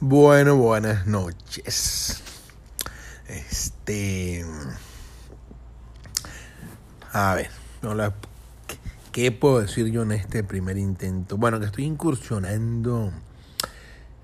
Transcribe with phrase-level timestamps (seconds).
[0.00, 2.22] Bueno, buenas noches.
[3.28, 4.44] Este.
[7.12, 7.50] A ver,
[9.12, 11.36] ¿qué puedo decir yo en este primer intento?
[11.36, 13.12] Bueno, que estoy incursionando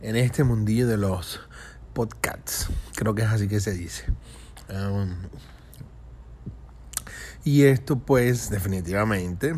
[0.02, 1.40] en este mundillo de los
[1.92, 2.68] podcasts.
[2.96, 4.06] Creo que es así que se dice.
[4.68, 5.14] Um,
[7.48, 9.54] y esto, pues, definitivamente,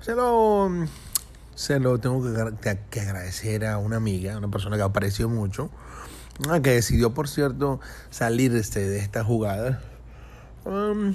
[0.00, 0.70] se lo
[1.56, 2.22] se lo tengo
[2.60, 5.70] que, agradecer a una amiga, una persona que apareció mucho,
[6.62, 9.82] que decidió, por cierto, salir este, de esta jugada.
[10.64, 11.14] Um,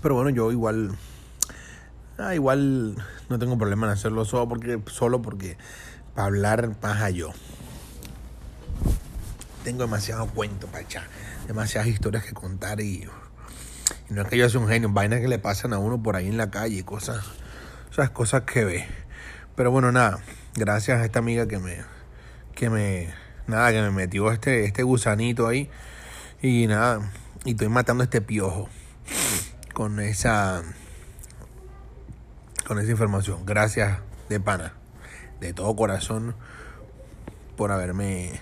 [0.00, 0.96] pero bueno, yo igual,
[2.16, 2.94] ah, igual
[3.28, 5.58] no tengo problema en hacerlo solo porque, solo porque
[6.14, 7.30] para hablar paja yo.
[9.64, 11.08] Tengo demasiado cuento para echar,
[11.48, 13.08] demasiadas historias que contar y
[14.10, 16.28] no es que yo sea un genio, vainas que le pasan a uno por ahí
[16.28, 17.24] en la calle, cosas
[17.94, 18.86] esas cosas que ve.
[19.54, 20.18] Pero bueno, nada,
[20.56, 21.76] gracias a esta amiga que me,
[22.56, 23.14] que me,
[23.46, 25.70] nada, que me metió este, este gusanito ahí.
[26.42, 27.12] Y nada,
[27.44, 28.68] y estoy matando este piojo
[29.74, 30.62] con esa,
[32.66, 33.46] con esa información.
[33.46, 34.72] Gracias de pana,
[35.40, 36.34] de todo corazón,
[37.56, 38.40] por haberme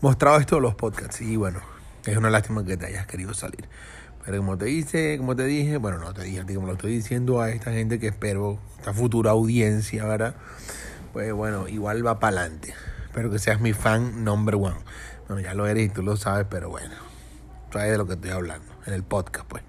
[0.00, 1.20] mostrado esto de los podcasts.
[1.20, 1.60] Y bueno,
[2.06, 3.68] es una lástima que te hayas querido salir.
[4.24, 7.40] Pero como te dice, como te dije, bueno, no te dije, como lo estoy diciendo
[7.42, 10.34] a esta gente que espero, esta futura audiencia, ¿verdad?
[11.12, 12.74] Pues bueno, igual va para adelante.
[13.04, 14.76] Espero que seas mi fan number one.
[15.28, 16.94] Bueno, ya lo eres y tú lo sabes, pero bueno,
[17.72, 19.62] sabes de lo que estoy hablando en el podcast, pues.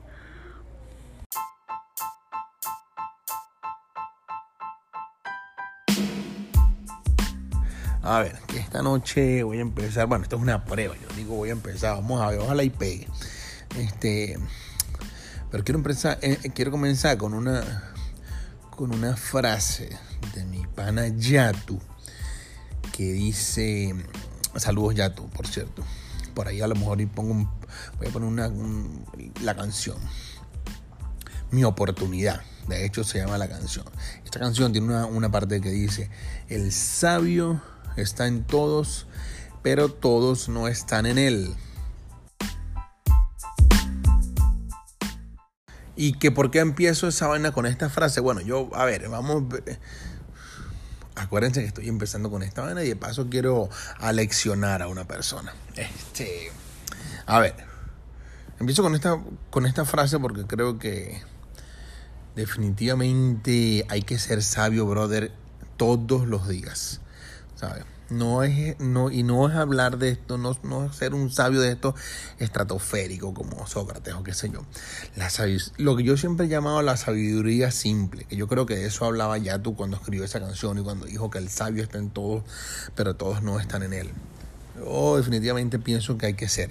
[8.02, 10.06] A ver, esta noche voy a empezar.
[10.06, 10.94] Bueno, esto es una prueba.
[10.96, 11.96] Yo digo, voy a empezar.
[11.96, 13.08] Vamos a ver, ojalá y pegue.
[13.78, 14.38] Este,
[15.52, 17.64] pero quiero empezar, eh, quiero comenzar con una,
[18.70, 19.90] con una frase
[20.34, 21.80] de mi pana Yatu
[22.92, 23.94] que dice,
[24.56, 25.84] saludos Yatu, por cierto.
[26.34, 27.50] Por ahí a lo mejor pongo
[27.98, 28.52] voy a poner una,
[29.42, 29.98] la canción.
[31.52, 32.42] Mi oportunidad.
[32.68, 33.86] De hecho se llama la canción.
[34.24, 36.10] Esta canción tiene una, una parte que dice,
[36.50, 37.62] el sabio
[37.96, 39.08] está en todos,
[39.62, 41.56] pero todos no están en él.
[45.96, 48.20] Y que por qué empiezo esa vaina con esta frase.
[48.20, 49.44] Bueno, yo, a ver, vamos.
[51.16, 53.70] Acuérdense que estoy empezando con esta vaina y de paso quiero
[54.00, 55.54] aleccionar a una persona.
[55.76, 56.52] Este.
[57.26, 57.56] A ver.
[58.60, 61.22] Empiezo con esta, con esta frase porque creo que
[62.36, 65.32] definitivamente hay que ser sabio, brother,
[65.78, 67.02] todos los días.
[67.56, 67.86] ¿Sabes?
[68.10, 71.62] No es, no, y no es hablar de esto, no, no es ser un sabio
[71.62, 71.96] de esto
[72.38, 74.64] estratosférico como Sócrates o qué sé yo.
[75.16, 75.30] La
[75.78, 79.06] lo que yo siempre he llamado la sabiduría simple, que yo creo que de eso
[79.06, 82.12] hablaba ya tú cuando escribió esa canción y cuando dijo que el sabio está en
[82.12, 82.44] todos,
[82.94, 84.12] pero todos no están en él.
[84.78, 86.70] Yo definitivamente pienso que hay que ser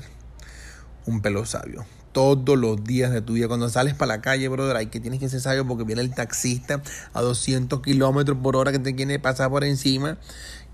[1.07, 1.85] un pelo sabio
[2.15, 3.49] todos los días de tu vida.
[3.49, 6.15] Cuando sales para la calle, brother, hay que tienes que ser sabio porque viene el
[6.15, 6.81] taxista
[7.13, 10.17] a 200 kilómetros por hora que te quiere pasar por encima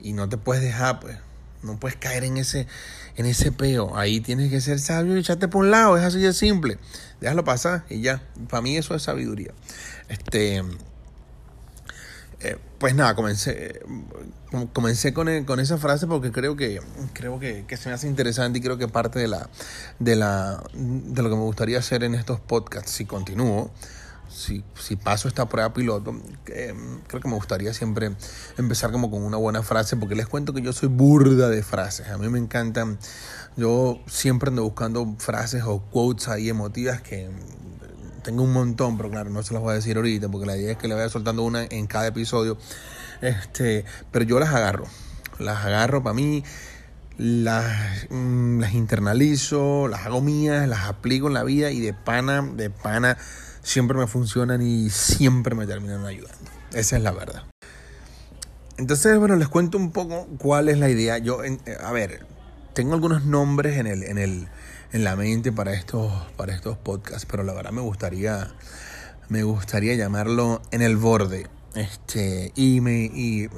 [0.02, 1.16] y no te puedes dejar, pues.
[1.62, 2.66] No puedes caer en ese,
[3.16, 3.94] en ese peo.
[3.96, 5.98] Ahí tienes que ser sabio y echarte por un lado.
[5.98, 6.78] Es así de simple.
[7.20, 8.22] Déjalo pasar y ya.
[8.48, 9.52] Para mí eso es sabiduría.
[10.08, 10.62] Este.
[12.42, 13.82] Eh, pues nada, comencé,
[14.72, 16.80] comencé con, con, esa frase porque creo que
[17.12, 19.50] creo que, que, se me hace interesante y creo que parte de la
[19.98, 23.70] de la de lo que me gustaría hacer en estos podcasts si continúo
[24.30, 26.14] si, si paso esta prueba piloto,
[26.44, 28.12] creo que me gustaría siempre
[28.56, 32.08] empezar como con una buena frase, porque les cuento que yo soy burda de frases.
[32.08, 32.98] A mí me encantan,
[33.56, 37.28] yo siempre ando buscando frases o quotes ahí emotivas que
[38.22, 40.72] tengo un montón, pero claro, no se las voy a decir ahorita, porque la idea
[40.72, 42.56] es que le vaya soltando una en cada episodio.
[43.20, 44.86] Este, pero yo las agarro,
[45.38, 46.42] las agarro para mí
[47.18, 52.40] las, mm, las internalizo, las hago mías, las aplico en la vida y de pana,
[52.42, 53.18] de pana
[53.62, 56.50] siempre me funcionan y siempre me terminan ayudando.
[56.72, 57.44] Esa es la verdad.
[58.76, 61.18] Entonces, bueno, les cuento un poco cuál es la idea.
[61.18, 62.26] Yo, eh, a ver,
[62.72, 64.48] tengo algunos nombres en, el, en, el,
[64.92, 68.54] en la mente para estos, para estos podcasts, pero la verdad me gustaría,
[69.28, 71.46] me gustaría llamarlo en el borde.
[71.74, 73.48] Este, y me, y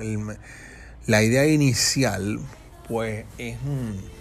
[1.06, 2.40] la idea inicial,
[2.88, 3.56] pues, es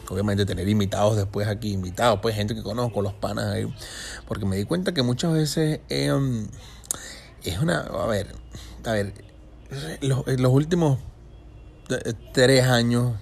[0.10, 3.74] obviamente tener invitados después aquí, invitados, pues gente que conozco, los panas ahí,
[4.28, 6.48] porque me di cuenta que muchas veces em,
[7.44, 8.36] es una, a ver,
[8.86, 9.14] a ver,
[10.02, 11.00] los, los últimos
[12.34, 13.14] tres años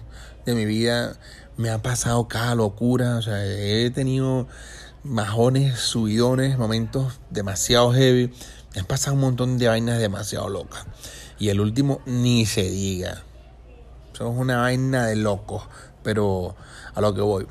[0.46, 1.18] de mi vida
[1.58, 4.48] me ha pasado cada locura, o sea, he tenido
[5.04, 8.32] majones, subidones, momentos demasiado heavy.
[8.74, 10.86] Me han pasado un montón de vainas demasiado locas.
[11.40, 13.24] Y el último, ni se diga.
[14.20, 15.64] Eso es una vaina de locos,
[16.04, 16.54] pero
[16.94, 17.48] a lo que voy.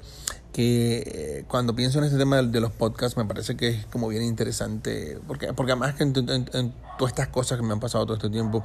[0.52, 4.06] Que eh, cuando pienso en este tema de, los podcasts me parece que es como
[4.08, 8.16] bien interesante, porque, porque además que en, todas estas cosas que me han pasado todo
[8.16, 8.62] este tiempo,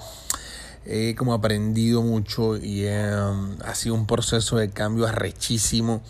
[0.85, 6.01] he como aprendido mucho y um, ha sido un proceso de cambio arrechísimo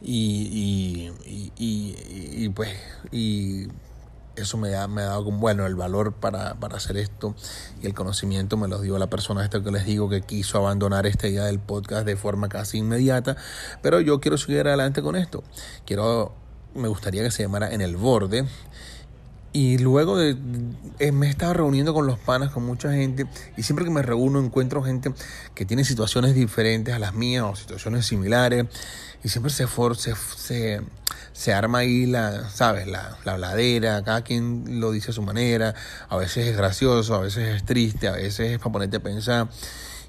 [0.00, 2.70] y, y, y, y pues
[3.12, 3.68] y
[4.36, 7.34] eso me ha, me ha dado bueno el valor para, para, hacer esto.
[7.82, 11.06] Y el conocimiento me lo dio la persona esta que les digo que quiso abandonar
[11.06, 13.36] esta idea del podcast de forma casi inmediata.
[13.82, 15.42] Pero yo quiero seguir adelante con esto.
[15.84, 16.34] Quiero
[16.74, 18.44] me gustaría que se llamara en el borde
[19.54, 20.34] y luego eh,
[21.12, 23.24] me he estado reuniendo con los panas, con mucha gente,
[23.56, 25.14] y siempre que me reúno encuentro gente
[25.54, 28.66] que tiene situaciones diferentes a las mías o situaciones similares,
[29.22, 30.82] y siempre se, se, se,
[31.32, 32.88] se arma ahí la, ¿sabes?
[32.88, 35.72] La, la habladera, cada quien lo dice a su manera,
[36.08, 39.48] a veces es gracioso, a veces es triste, a veces es para ponerte a pensar,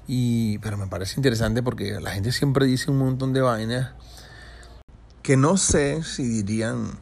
[0.08, 3.90] y, pero me parece interesante porque la gente siempre dice un montón de vainas
[5.22, 6.98] que no sé si dirían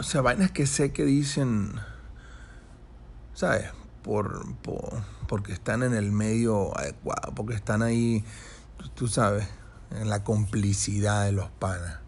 [0.00, 1.74] o sea, vainas que sé que dicen,
[3.34, 3.66] ¿sabes?
[4.02, 4.46] Por,
[5.28, 8.24] porque están en el medio adecuado, porque están ahí,
[8.94, 9.46] tú sabes,
[9.90, 11.98] en la complicidad de los panas.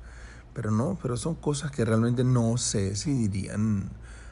[0.54, 3.90] Pero no, pero son cosas que realmente no sé si dirían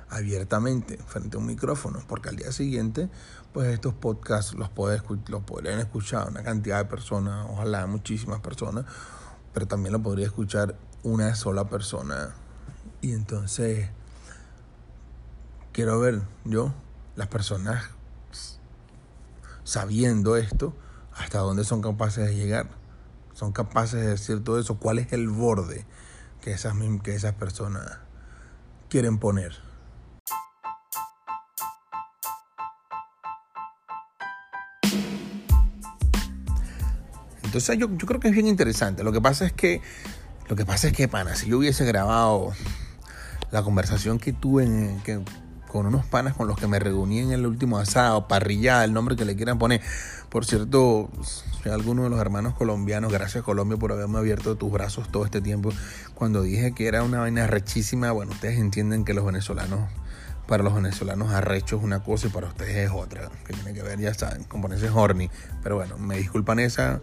[0.08, 3.10] abiertamente frente a un micrófono, porque al día siguiente,
[3.52, 8.86] pues estos podcasts los, puede, los podrían escuchar una cantidad de personas, ojalá muchísimas personas,
[9.52, 12.34] pero también lo podría escuchar una sola persona
[13.00, 13.88] y entonces
[15.72, 16.74] quiero ver yo,
[17.16, 17.84] las personas
[19.64, 20.74] sabiendo esto,
[21.14, 22.68] hasta dónde son capaces de llegar.
[23.34, 24.78] Son capaces de decir todo eso.
[24.78, 25.86] ¿Cuál es el borde
[26.40, 27.98] que esas, que esas personas
[28.88, 29.56] quieren poner?
[37.44, 39.02] Entonces yo, yo creo que es bien interesante.
[39.04, 39.80] Lo que pasa es que,
[40.48, 42.52] lo que pasa es que, pana, si yo hubiese grabado
[43.50, 44.66] la conversación que tuve
[45.70, 49.16] con unos panas con los que me reuní en el último asado, parrillada, el nombre
[49.16, 49.80] que le quieran poner.
[50.28, 51.10] Por cierto,
[51.62, 55.40] soy alguno de los hermanos colombianos, gracias Colombia por haberme abierto tus brazos todo este
[55.40, 55.72] tiempo.
[56.14, 59.88] Cuando dije que era una vaina rechísima, bueno, ustedes entienden que los venezolanos,
[60.48, 63.82] para los venezolanos arrecho es una cosa y para ustedes es otra, que tiene que
[63.82, 65.30] ver, ya saben, con ponerse horny.
[65.62, 67.00] Pero bueno, me disculpan esa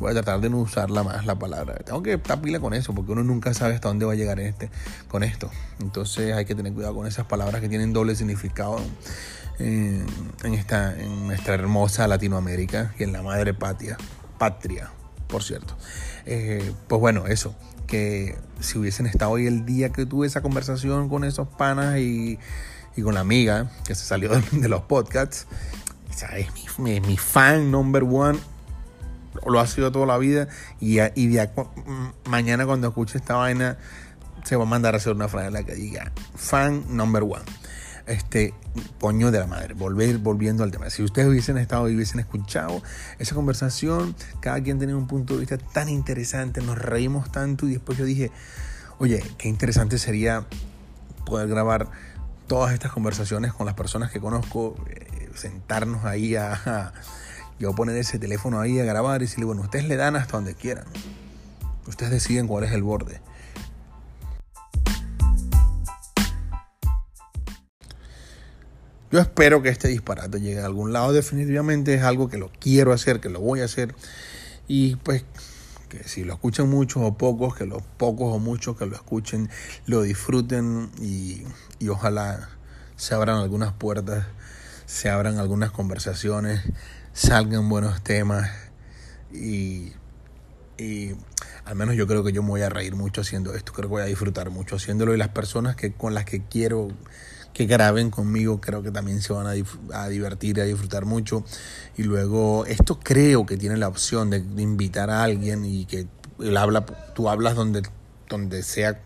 [0.00, 1.74] voy a tratar de no usarla más la palabra.
[1.84, 4.40] Tengo que estar pila con eso, porque uno nunca sabe hasta dónde va a llegar
[4.40, 4.70] este,
[5.08, 5.50] con esto.
[5.78, 8.80] Entonces hay que tener cuidado con esas palabras que tienen doble significado
[9.58, 10.06] en,
[10.54, 13.98] esta, en nuestra hermosa Latinoamérica y en la madre patria,
[14.38, 14.90] patria,
[15.28, 15.76] por cierto.
[16.24, 17.54] Eh, pues bueno, eso,
[17.86, 22.38] que si hubiesen estado hoy el día que tuve esa conversación con esos panas y,
[22.96, 25.46] y con la amiga que se salió de, los podcasts,
[26.36, 28.38] es mi, mi fan number one
[29.46, 30.48] lo ha sido toda la vida
[30.80, 31.38] y, y
[32.28, 33.78] mañana cuando escuche esta vaina
[34.44, 37.44] se va a mandar a hacer una franela que diga fan number one.
[38.06, 38.54] Este,
[38.98, 40.90] coño de la madre, volver, volviendo al tema.
[40.90, 42.82] Si ustedes hubiesen estado y hubiesen escuchado
[43.18, 47.72] esa conversación, cada quien tenía un punto de vista tan interesante, nos reímos tanto y
[47.72, 48.32] después yo dije,
[48.98, 50.46] oye, qué interesante sería
[51.24, 51.88] poder grabar
[52.48, 56.92] todas estas conversaciones con las personas que conozco, eh, sentarnos ahí a
[57.60, 60.54] yo poner ese teléfono ahí a grabar y decirle, bueno, ustedes le dan hasta donde
[60.54, 60.86] quieran.
[61.86, 63.20] Ustedes deciden cuál es el borde.
[69.12, 71.12] Yo espero que este disparate llegue a algún lado.
[71.12, 73.94] Definitivamente es algo que lo quiero hacer, que lo voy a hacer.
[74.66, 75.24] Y pues
[75.90, 79.50] que si lo escuchan muchos o pocos, que los pocos o muchos que lo escuchen
[79.84, 81.42] lo disfruten y,
[81.78, 82.48] y ojalá
[82.96, 84.24] se abran algunas puertas,
[84.86, 86.62] se abran algunas conversaciones
[87.12, 88.50] salgan buenos temas
[89.32, 89.92] y,
[90.78, 91.12] y
[91.64, 93.94] al menos yo creo que yo me voy a reír mucho haciendo esto, creo que
[93.94, 96.88] voy a disfrutar mucho haciéndolo y las personas que con las que quiero
[97.52, 99.52] que graben conmigo creo que también se van a,
[99.92, 101.44] a divertir, a disfrutar mucho
[101.96, 106.06] y luego esto creo que tiene la opción de, invitar a alguien y que
[106.38, 107.82] él habla, tú hablas donde,
[108.28, 109.00] donde sea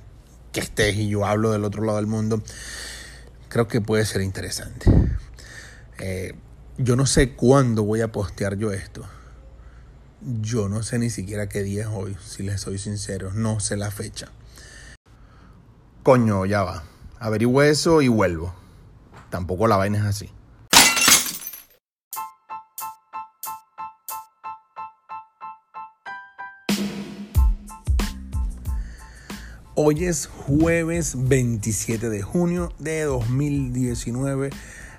[0.53, 2.43] que estés y yo hablo del otro lado del mundo,
[3.49, 4.91] creo que puede ser interesante.
[5.99, 6.35] Eh,
[6.77, 9.05] yo no sé cuándo voy a postear yo esto.
[10.41, 13.31] Yo no sé ni siquiera qué día es hoy, si les soy sincero.
[13.33, 14.29] No sé la fecha.
[16.03, 16.83] Coño, ya va.
[17.19, 18.55] Averigüe eso y vuelvo.
[19.31, 20.31] Tampoco la vaina es así.
[29.77, 34.51] Hoy es jueves 27 de junio de 2019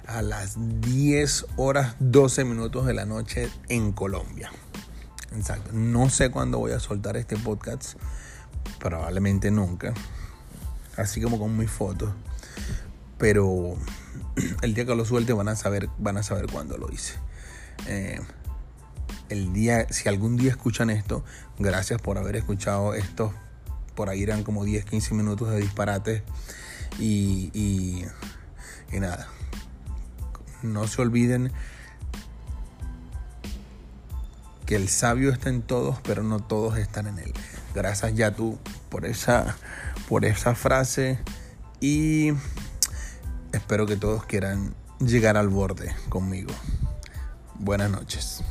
[0.08, 4.52] a las 10 horas 12 minutos de la noche en Colombia.
[5.36, 5.72] Exacto.
[5.74, 7.98] No sé cuándo voy a soltar este podcast.
[8.80, 9.94] Probablemente nunca.
[10.98, 12.12] Así como con mis fotos.
[13.18, 13.76] Pero
[14.62, 17.16] el día que lo suelte van a saber, van a saber cuándo lo hice.
[17.88, 18.20] Eh,
[19.30, 21.24] el día, si algún día escuchan esto,
[21.58, 23.32] gracias por haber escuchado estos
[23.96, 26.24] por ahí eran como 10, 15 minutos de disparate.
[27.00, 28.06] Y, y,
[29.00, 29.28] nada,
[30.66, 31.52] no se olviden
[34.66, 37.34] que el sabio está en todos, pero no todos están en él.
[37.74, 38.58] Gracias ya tú
[38.90, 39.56] por esa,
[40.10, 41.20] por esa frase
[41.80, 42.32] y
[43.52, 46.52] espero que todos quieran llegar al borde conmigo.
[47.60, 48.44] Buenas noches.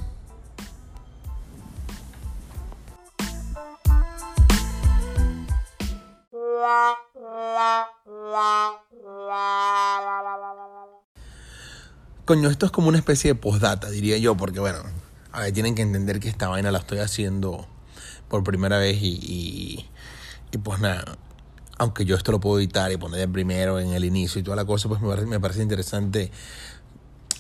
[12.25, 14.79] Coño, esto es como una especie de postdata, diría yo, porque bueno,
[15.31, 17.69] a ver, tienen que entender que esta vaina la estoy haciendo
[18.29, 19.91] por primera vez y,
[20.51, 21.19] y, pues nada,
[21.77, 24.65] aunque yo esto lo puedo editar y poner primero en el inicio y toda la
[24.65, 26.31] cosa, pues me parece, me parece interesante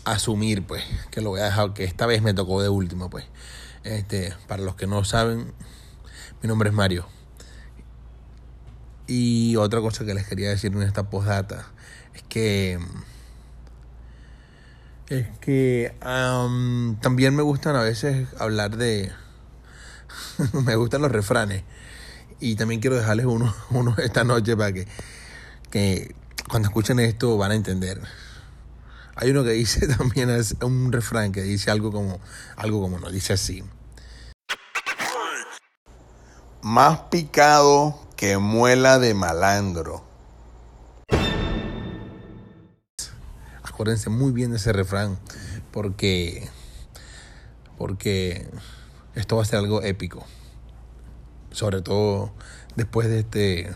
[0.04, 3.24] asumir pues que lo voy a dejar, que esta vez me tocó de último pues.
[3.84, 5.54] Este, para los que no saben,
[6.42, 7.06] mi nombre es Mario.
[9.06, 11.72] Y otra cosa que les quería decir en esta postdata
[12.12, 12.78] es que
[15.08, 15.94] es que
[17.00, 19.12] también me gustan a veces hablar de...
[20.64, 21.64] me gustan los refranes.
[22.40, 24.87] Y también quiero dejarles uno, uno esta noche para que,
[25.70, 26.14] que
[26.49, 28.00] cuando escuchen esto van a entender.
[29.16, 32.20] Hay uno que dice también, es un refrán que dice algo como,
[32.56, 33.62] algo como no, dice así.
[36.62, 40.13] Más picado que muela de malandro.
[43.74, 45.18] Acuérdense muy bien de ese refrán,
[45.72, 46.48] porque,
[47.76, 48.46] porque
[49.16, 50.24] esto va a ser algo épico.
[51.50, 52.32] Sobre todo
[52.76, 53.72] después de este,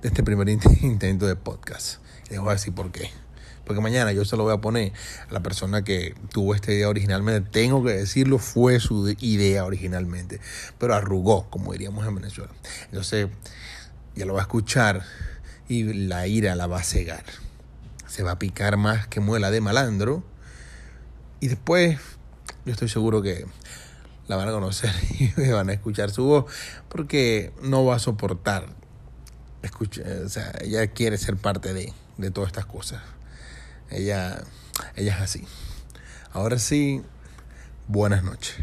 [0.00, 0.48] de este primer
[0.80, 2.00] intento de podcast.
[2.30, 3.10] Les voy a decir por qué.
[3.66, 4.94] Porque mañana yo se lo voy a poner
[5.28, 7.50] a la persona que tuvo esta idea originalmente.
[7.50, 10.40] Tengo que decirlo, fue su idea originalmente.
[10.78, 12.52] Pero arrugó, como diríamos en Venezuela.
[12.86, 13.28] Entonces,
[14.14, 15.04] ya lo va a escuchar
[15.68, 17.24] y la ira la va a cegar
[18.08, 20.24] se va a picar más que muela de malandro.
[21.40, 21.98] Y después,
[22.64, 23.46] yo estoy seguro que
[24.26, 24.92] la van a conocer
[25.36, 26.52] y van a escuchar su voz,
[26.88, 28.66] porque no va a soportar.
[29.62, 33.02] Escucha, o sea, ella quiere ser parte de, de todas estas cosas.
[33.90, 34.42] Ella,
[34.96, 35.46] ella es así.
[36.32, 37.02] Ahora sí,
[37.86, 38.56] buenas noches.